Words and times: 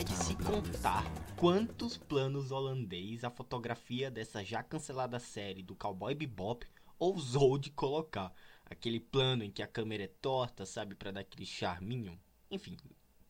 é 0.00 0.02
de 0.02 0.16
se 0.16 0.34
contar 0.34 1.04
quantos 1.36 1.98
planos 1.98 2.50
holandês 2.50 3.22
a 3.22 3.28
fotografia 3.28 4.10
dessa 4.10 4.42
já 4.42 4.62
cancelada 4.62 5.18
série 5.18 5.62
do 5.62 5.76
Cowboy 5.76 6.14
Bebop 6.14 6.66
ousou 6.98 7.58
de 7.58 7.68
colocar. 7.68 8.32
Aquele 8.64 8.98
plano 8.98 9.44
em 9.44 9.50
que 9.50 9.62
a 9.62 9.66
câmera 9.66 10.04
é 10.04 10.06
torta, 10.06 10.64
sabe, 10.64 10.94
para 10.94 11.10
dar 11.10 11.20
aquele 11.20 11.44
charminho. 11.44 12.18
Enfim, 12.50 12.78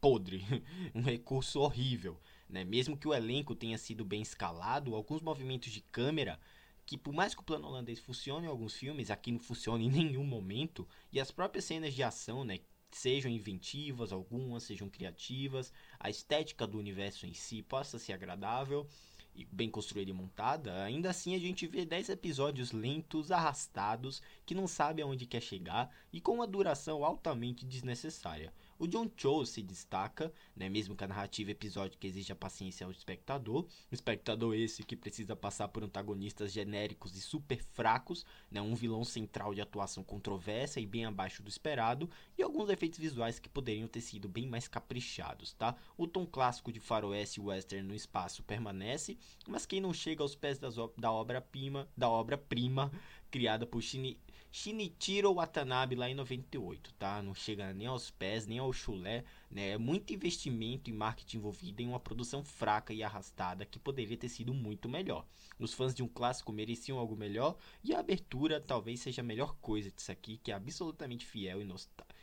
podre, 0.00 0.44
um 0.94 1.02
recurso 1.02 1.58
horrível, 1.58 2.16
né? 2.48 2.62
Mesmo 2.62 2.96
que 2.96 3.08
o 3.08 3.14
elenco 3.14 3.56
tenha 3.56 3.76
sido 3.76 4.04
bem 4.04 4.22
escalado, 4.22 4.94
alguns 4.94 5.22
movimentos 5.22 5.72
de 5.72 5.80
câmera 5.80 6.38
que 6.86 6.96
por 6.96 7.12
mais 7.12 7.34
que 7.34 7.40
o 7.40 7.44
plano 7.44 7.66
holandês 7.66 7.98
funcione 7.98 8.46
em 8.46 8.48
alguns 8.48 8.74
filmes, 8.74 9.10
aqui 9.10 9.32
não 9.32 9.40
funciona 9.40 9.82
em 9.82 9.90
nenhum 9.90 10.24
momento, 10.24 10.86
e 11.12 11.18
as 11.18 11.32
próprias 11.32 11.64
cenas 11.64 11.94
de 11.94 12.02
ação, 12.04 12.44
né, 12.44 12.60
sejam 12.90 13.30
inventivas, 13.30 14.12
algumas 14.12 14.62
sejam 14.62 14.88
criativas, 14.88 15.72
a 15.98 16.10
estética 16.10 16.66
do 16.66 16.78
universo 16.78 17.26
em 17.26 17.34
si 17.34 17.62
possa 17.62 17.98
ser 17.98 18.12
agradável 18.12 18.86
e 19.34 19.44
bem 19.44 19.70
construída 19.70 20.10
e 20.10 20.14
montada, 20.14 20.82
ainda 20.82 21.10
assim 21.10 21.34
a 21.34 21.38
gente 21.38 21.66
vê 21.66 21.84
10 21.84 22.10
episódios 22.10 22.72
lentos, 22.72 23.30
arrastados, 23.30 24.20
que 24.44 24.54
não 24.54 24.66
sabem 24.66 25.04
aonde 25.04 25.26
quer 25.26 25.40
chegar 25.40 25.90
e 26.12 26.20
com 26.20 26.34
uma 26.34 26.46
duração 26.46 27.04
altamente 27.04 27.64
desnecessária. 27.64 28.52
O 28.80 28.88
John 28.88 29.10
Cho 29.14 29.44
se 29.44 29.62
destaca, 29.62 30.32
né, 30.56 30.66
mesmo 30.70 30.96
que 30.96 31.04
a 31.04 31.06
narrativa 31.06 31.50
episódica 31.50 32.06
exija 32.06 32.34
paciência 32.34 32.86
ao 32.86 32.90
espectador. 32.90 33.66
O 33.92 33.94
espectador 33.94 34.54
esse 34.54 34.82
que 34.82 34.96
precisa 34.96 35.36
passar 35.36 35.68
por 35.68 35.84
antagonistas 35.84 36.50
genéricos 36.50 37.14
e 37.14 37.20
super 37.20 37.62
fracos, 37.62 38.24
né, 38.50 38.62
um 38.62 38.74
vilão 38.74 39.04
central 39.04 39.52
de 39.54 39.60
atuação 39.60 40.02
controversa 40.02 40.80
e 40.80 40.86
bem 40.86 41.04
abaixo 41.04 41.42
do 41.42 41.50
esperado, 41.50 42.08
e 42.38 42.42
alguns 42.42 42.70
efeitos 42.70 42.98
visuais 42.98 43.38
que 43.38 43.50
poderiam 43.50 43.86
ter 43.86 44.00
sido 44.00 44.30
bem 44.30 44.46
mais 44.46 44.66
caprichados, 44.66 45.52
tá? 45.52 45.76
O 45.94 46.06
tom 46.06 46.24
clássico 46.24 46.72
de 46.72 46.80
faroeste 46.80 47.38
e 47.38 47.42
western 47.42 47.86
no 47.86 47.94
espaço 47.94 48.42
permanece, 48.42 49.18
mas 49.46 49.66
quem 49.66 49.78
não 49.78 49.92
chega 49.92 50.22
aos 50.22 50.34
pés 50.34 50.58
das, 50.58 50.76
da 50.96 51.12
obra-prima, 51.12 51.86
da 51.94 52.08
obra-prima 52.08 52.90
criada 53.30 53.66
por 53.66 53.80
Shini, 53.80 54.18
Shinichiro 54.52 55.32
Watanabe 55.32 55.94
lá 55.94 56.10
em 56.10 56.14
98, 56.14 56.92
tá? 56.94 57.22
Não 57.22 57.34
chega 57.34 57.72
nem 57.72 57.86
aos 57.86 58.10
pés, 58.10 58.48
nem 58.48 58.58
ao 58.58 58.72
chulé, 58.72 59.24
né? 59.48 59.70
É 59.70 59.78
muito 59.78 60.12
investimento 60.12 60.90
e 60.90 60.92
marketing 60.92 61.36
envolvido 61.36 61.80
em 61.80 61.86
uma 61.86 62.00
produção 62.00 62.42
fraca 62.42 62.92
e 62.92 63.00
arrastada 63.02 63.64
que 63.64 63.78
poderia 63.78 64.16
ter 64.16 64.28
sido 64.28 64.52
muito 64.52 64.88
melhor. 64.88 65.24
Os 65.58 65.72
fãs 65.72 65.94
de 65.94 66.02
um 66.02 66.08
clássico 66.08 66.52
mereciam 66.52 66.98
algo 66.98 67.16
melhor 67.16 67.56
e 67.84 67.94
a 67.94 68.00
abertura 68.00 68.60
talvez 68.60 69.00
seja 69.00 69.22
a 69.22 69.24
melhor 69.24 69.54
coisa 69.60 69.90
disso 69.90 70.10
aqui, 70.10 70.38
que 70.38 70.50
é 70.50 70.54
absolutamente 70.54 71.24
fiel 71.24 71.62
e, 71.62 71.68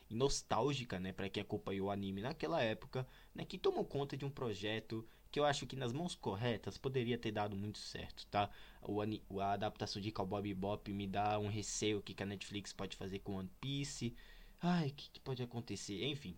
e 0.09 0.15
nostálgica, 0.15 0.99
né, 0.99 1.13
para 1.13 1.29
quem 1.29 1.41
acompanhou 1.41 1.87
o 1.87 1.91
anime 1.91 2.21
naquela 2.21 2.61
época, 2.61 3.07
né, 3.33 3.45
que 3.45 3.57
tomou 3.57 3.85
conta 3.85 4.17
de 4.17 4.25
um 4.25 4.29
projeto 4.29 5.07
que 5.31 5.39
eu 5.39 5.45
acho 5.45 5.65
que 5.65 5.75
nas 5.75 5.93
mãos 5.93 6.15
corretas 6.15 6.77
poderia 6.77 7.17
ter 7.17 7.31
dado 7.31 7.55
muito 7.55 7.79
certo, 7.79 8.25
tá? 8.27 8.49
O, 8.81 9.01
a 9.39 9.51
adaptação 9.51 10.01
de 10.01 10.11
Cowboy 10.11 10.41
Bebop 10.41 10.91
me 10.93 11.07
dá 11.07 11.39
um 11.39 11.49
receio 11.49 12.01
que 12.01 12.21
a 12.21 12.25
Netflix 12.25 12.73
pode 12.73 12.95
fazer 12.95 13.19
com 13.19 13.35
One 13.35 13.49
Piece. 13.59 14.15
Ai, 14.61 14.87
o 14.87 14.93
que, 14.93 15.09
que, 15.11 15.19
pode 15.19 15.43
acontecer? 15.43 16.03
Enfim, 16.05 16.35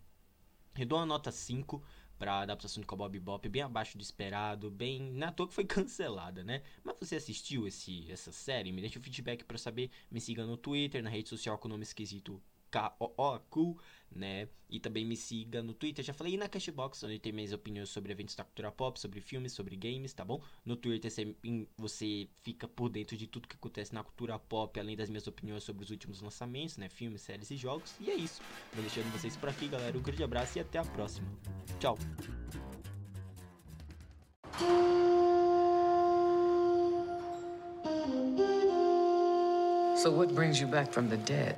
eu 0.77 0.85
dou 0.85 0.99
uma 0.99 1.05
nota 1.05 1.31
5 1.31 1.83
pra 2.17 2.41
adaptação 2.41 2.81
de 2.81 2.87
Cowboy 2.87 3.09
Bebop, 3.09 3.47
bem 3.47 3.61
abaixo 3.61 3.97
do 3.97 4.01
esperado, 4.01 4.69
bem... 4.69 5.11
Na 5.13 5.31
toa 5.31 5.47
que 5.47 5.53
foi 5.53 5.63
cancelada, 5.65 6.43
né? 6.43 6.63
Mas 6.83 6.97
você 6.99 7.15
assistiu 7.15 7.65
esse, 7.67 8.11
essa 8.11 8.31
série? 8.31 8.71
Me 8.71 8.81
deixa 8.81 8.99
o 8.99 9.01
feedback 9.01 9.45
para 9.45 9.57
saber. 9.57 9.89
Me 10.11 10.19
siga 10.19 10.45
no 10.45 10.57
Twitter, 10.57 11.01
na 11.01 11.09
rede 11.09 11.29
social 11.29 11.57
com 11.57 11.67
o 11.67 11.71
nome 11.71 11.83
esquisito 11.83 12.41
K-O-O, 12.71 13.77
né? 14.11 14.47
E 14.69 14.79
também 14.79 15.03
me 15.05 15.15
siga 15.15 15.63
no 15.63 15.73
Twitter, 15.73 16.05
já 16.05 16.13
falei, 16.13 16.33
e 16.33 16.37
na 16.37 16.47
Cashbox, 16.47 17.03
onde 17.03 17.17
tem 17.19 17.31
minhas 17.31 17.51
opiniões 17.51 17.89
sobre 17.89 18.11
eventos 18.11 18.35
da 18.35 18.43
cultura 18.43 18.71
pop, 18.71 18.99
sobre 18.99 19.19
filmes, 19.19 19.51
sobre 19.51 19.75
games, 19.75 20.13
tá 20.13 20.23
bom? 20.23 20.41
No 20.63 20.75
Twitter 20.75 21.09
você, 21.09 21.35
você 21.77 22.27
fica 22.43 22.67
por 22.67 22.89
dentro 22.89 23.17
de 23.17 23.25
tudo 23.27 23.47
que 23.47 23.55
acontece 23.55 23.93
na 23.93 24.03
cultura 24.03 24.37
pop, 24.37 24.79
além 24.79 24.95
das 24.95 25.09
minhas 25.09 25.27
opiniões 25.27 25.63
sobre 25.63 25.83
os 25.83 25.89
últimos 25.89 26.21
lançamentos, 26.21 26.77
né? 26.77 26.87
Filmes, 26.89 27.21
séries 27.21 27.49
e 27.49 27.57
jogos. 27.57 27.95
E 27.99 28.09
é 28.09 28.15
isso. 28.15 28.41
Vou 28.73 28.81
deixando 28.81 29.11
vocês 29.11 29.35
por 29.35 29.49
aqui, 29.49 29.67
galera. 29.67 29.97
Um 29.97 30.01
grande 30.01 30.23
abraço 30.23 30.57
e 30.57 30.61
até 30.61 30.77
a 30.77 30.85
próxima. 30.85 31.27
Tchau. 31.79 31.97
So 39.95 40.11
what 40.11 40.33
brings 40.33 40.61
you 40.61 40.67
back 40.67 40.93
from 40.93 41.09
the 41.09 41.17
dead? 41.17 41.57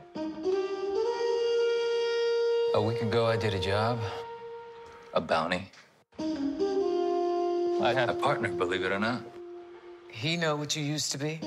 A 2.74 2.82
week 2.82 3.02
ago, 3.02 3.26
I 3.26 3.36
did 3.36 3.54
a 3.54 3.59
job, 3.59 4.00
a 5.14 5.20
bounty. 5.20 5.70
I 6.18 7.92
had 7.94 8.09
a 8.09 8.14
partner, 8.14 8.48
believe 8.48 8.84
it 8.84 8.94
or 8.94 9.00
not. 9.00 9.22
He 10.09 10.38
know 10.38 10.56
what 10.56 10.74
you 10.74 10.82
used 10.82 11.12
to 11.12 11.18
be? 11.18 11.42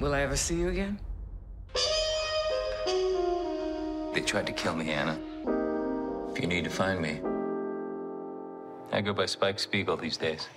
Will 0.00 0.14
I 0.14 0.22
ever 0.22 0.36
see 0.36 0.56
you 0.56 0.68
again? 0.70 0.98
They 4.14 4.20
tried 4.20 4.48
to 4.48 4.52
kill 4.52 4.74
me, 4.74 4.90
Anna. 4.90 5.16
If 6.32 6.40
you 6.40 6.48
need 6.48 6.64
to 6.64 6.70
find 6.70 7.00
me, 7.00 7.20
I 8.90 9.00
go 9.00 9.12
by 9.12 9.26
Spike 9.26 9.60
Spiegel 9.60 9.96
these 9.96 10.16
days. 10.16 10.48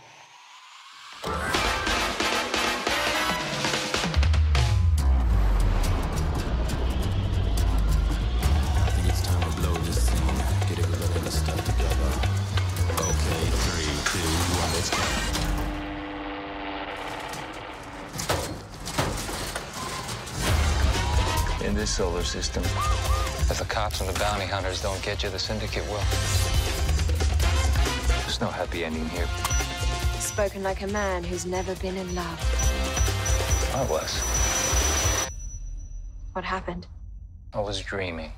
Solar 21.86 22.24
system. 22.24 22.64
If 22.64 23.60
the 23.60 23.66
cops 23.66 24.00
and 24.02 24.10
the 24.10 24.18
bounty 24.18 24.46
hunters 24.46 24.82
don't 24.82 25.02
get 25.04 25.22
you, 25.22 25.30
the 25.30 25.38
syndicate 25.38 25.84
will. 25.84 26.02
There's 28.22 28.42
no 28.42 28.48
happy 28.48 28.84
ending 28.84 29.08
here. 29.10 29.28
Spoken 30.20 30.64
like 30.64 30.82
a 30.82 30.88
man 30.88 31.24
who's 31.24 31.46
never 31.46 31.76
been 31.76 31.96
in 31.96 32.16
love. 32.16 32.40
I 33.76 33.84
was. 33.90 34.20
What 36.34 36.44
happened? 36.44 36.88
I 37.54 37.60
was 37.60 37.82
dreaming. 37.82 38.32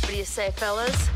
What 0.00 0.08
do 0.08 0.16
you 0.16 0.24
say, 0.24 0.50
fellas? 0.52 1.08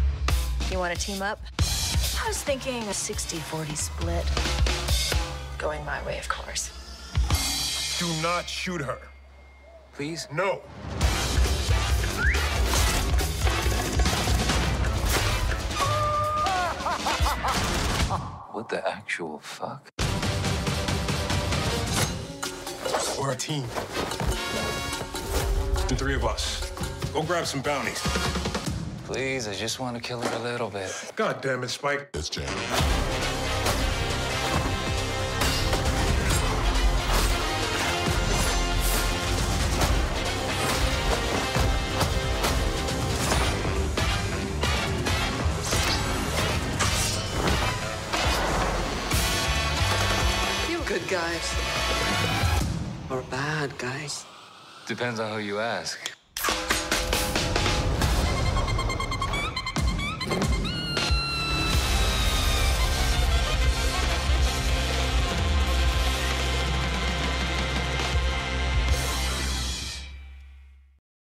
You 0.71 0.79
want 0.79 0.99
to 0.99 1.01
team 1.01 1.23
up? 1.23 1.41
I 1.61 2.29
was 2.29 2.43
thinking 2.43 2.83
a 2.83 2.93
60-40 2.93 3.77
split. 3.77 4.25
Going 5.59 5.85
my 5.85 6.05
way, 6.05 6.19
of 6.19 6.29
course. 6.29 6.76
Do 7.99 8.07
not 8.21 8.47
shoot 8.47 8.83
her. 8.83 8.99
Please? 9.95 10.29
No. 10.31 10.57
What 18.53 18.69
the 18.69 18.87
actual 18.87 19.39
fuck? 19.39 19.91
We're 23.19 23.33
a 23.33 23.37
team. 23.37 23.63
The 25.89 25.97
three 25.97 26.17
of 26.17 26.27
us. 26.27 26.71
Go 27.15 27.23
grab 27.23 27.47
some 27.47 27.63
bounties. 27.63 28.01
Please, 29.05 29.49
I 29.49 29.55
just 29.55 29.81
want 29.81 29.97
to 29.97 30.03
kill 30.03 30.21
her 30.21 30.37
a 30.37 30.43
little 30.43 30.69
bit. 30.69 30.93
God 31.17 31.41
damn 31.41 31.65
it, 31.65 31.71
Spike. 31.71 32.11
It's 32.13 32.29
Jam. 51.09 51.21
guys. 51.21 51.55
Or 53.11 53.23
bad 53.31 53.77
guys. 53.79 54.25
Depends 54.87 55.21
on 55.21 55.33
who 55.33 55.39
you 55.39 55.59
ask. 55.59 56.16